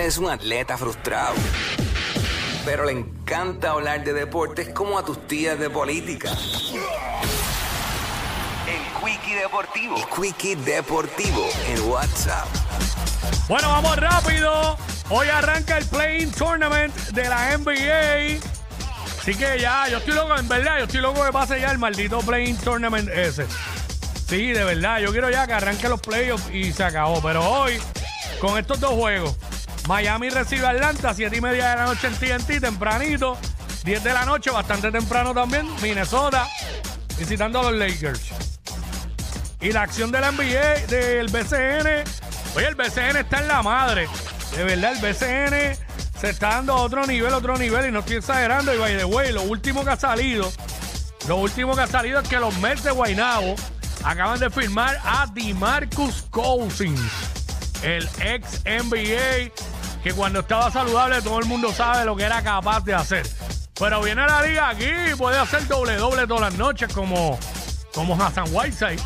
[0.00, 1.34] Es un atleta frustrado,
[2.64, 6.30] pero le encanta hablar de deportes como a tus tías de política.
[8.66, 9.96] El Quickie Deportivo.
[9.96, 12.48] El Quickie Deportivo en WhatsApp.
[13.46, 14.78] Bueno, vamos rápido.
[15.10, 18.40] Hoy arranca el Playing Tournament de la NBA.
[19.20, 21.78] Así que ya, yo estoy loco, en verdad, yo estoy loco que pase ya el
[21.78, 23.46] maldito Playing Tournament ese.
[24.26, 27.20] Sí, de verdad, yo quiero ya que arranque los playoffs y se acabó.
[27.20, 27.78] Pero hoy,
[28.40, 29.36] con estos dos juegos,
[29.88, 33.38] Miami recibe a Atlanta, 7 y media de la noche en TNT, tempranito.
[33.84, 35.66] 10 de la noche, bastante temprano también.
[35.80, 36.46] Minnesota,
[37.18, 38.20] visitando a los Lakers.
[39.60, 42.04] Y la acción de NBA, del BCN.
[42.56, 44.08] Oye, el BCN está en la madre.
[44.56, 45.76] De verdad, el BCN
[46.18, 47.88] se está dando a otro nivel, otro nivel.
[47.88, 48.74] Y no estoy exagerando.
[48.74, 50.50] Y by the way, lo último que ha salido,
[51.28, 53.54] lo último que ha salido es que los Mets de Guaynabo
[54.04, 57.00] acaban de firmar a DeMarcus Cousins,
[57.82, 59.52] el ex NBA,
[60.02, 63.26] que cuando estaba saludable todo el mundo sabe lo que era capaz de hacer.
[63.78, 67.38] Pero viene la liga aquí y puede hacer doble doble todas las noches como,
[67.94, 69.00] como Hassan Whiteside.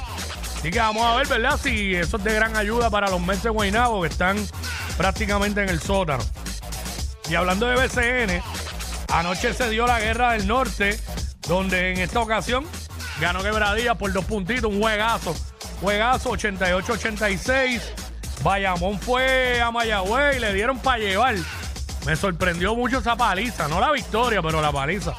[0.59, 1.61] Así que vamos a ver, ¿verdad?
[1.63, 4.37] Si eso es de gran ayuda para los Mets de que están
[4.97, 6.25] prácticamente en el sótano.
[7.29, 8.43] Y hablando de BCN,
[9.13, 10.99] anoche se dio la guerra del norte,
[11.49, 12.65] donde en esta ocasión
[13.21, 15.37] ganó Quebradilla por dos puntitos, un juegazo.
[15.81, 18.04] Juegazo 88-86.
[18.45, 21.35] Bayamón fue a Mayagüez y le dieron para llevar.
[22.05, 25.15] Me sorprendió mucho esa paliza, no la victoria, pero la paliza.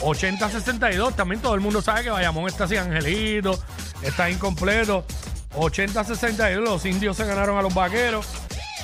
[0.00, 3.58] 80-62, también todo el mundo sabe que Bayamón está sin Angelito,
[4.02, 5.06] está incompleto.
[5.54, 8.26] 80-62, los indios se ganaron a los vaqueros.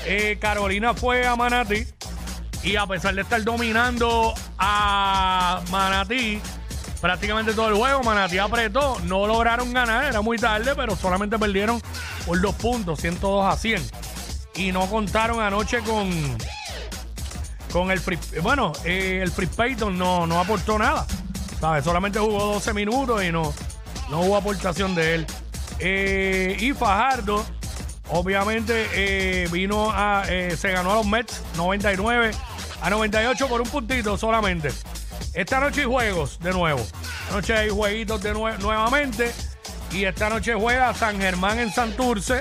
[0.07, 1.87] Eh, Carolina fue a Manatí
[2.63, 6.41] y a pesar de estar dominando a Manatí
[7.03, 11.83] prácticamente todo el juego, Manatí apretó, no lograron ganar, era muy tarde, pero solamente perdieron
[12.27, 13.83] por dos puntos, 102 a 100.
[14.56, 16.11] Y no contaron anoche con
[17.73, 18.03] con el
[18.42, 21.07] bueno, eh, el Free Payton no, no aportó nada.
[21.58, 21.85] ¿Sabes?
[21.85, 23.52] Solamente jugó 12 minutos y no,
[24.11, 25.27] no hubo aportación de él.
[25.79, 27.45] Eh, y Fajardo,
[28.11, 30.25] obviamente, eh, vino a.
[30.27, 32.33] se ganó a los Mets 99
[32.83, 34.70] a 98 por un puntito solamente.
[35.35, 36.80] Esta noche hay juegos de nuevo.
[36.80, 39.33] Esta noche hay jueguitos de nue- nuevamente.
[39.92, 42.41] Y esta noche juega San Germán en Santurce.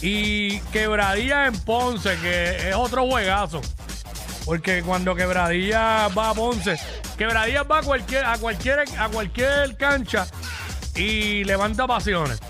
[0.00, 3.60] Y Quebradilla en Ponce, que es otro juegazo.
[4.44, 6.78] Porque cuando Quebradilla va a Ponce,
[7.16, 10.26] Quebradilla va a cualquier, a cualquier, a cualquier cancha
[10.94, 12.40] y levanta pasiones.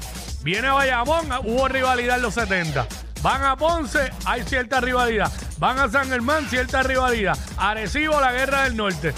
[0.43, 2.87] Viene Bayamón, hubo rivalidad en los 70.
[3.23, 5.33] Van a Ponce, hay cierta rivalidad.
[5.59, 7.37] Van a San Germán, cierta rivalidad.
[7.57, 9.13] Arecibo, la guerra del norte.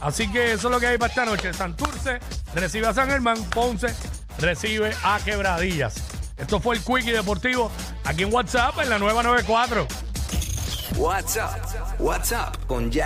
[0.00, 1.52] Así que eso es lo que hay para esta noche.
[1.52, 2.20] Santurce
[2.54, 3.94] recibe a San Germán, Ponce
[4.38, 5.94] recibe a Quebradillas.
[6.36, 7.70] Esto fue el Quickie Deportivo
[8.04, 9.86] aquí en WhatsApp en la nueva 94.
[10.96, 12.00] WhatsApp.
[12.00, 13.02] WhatsApp con ya.